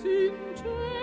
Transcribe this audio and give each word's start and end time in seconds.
Sincere 0.00 1.01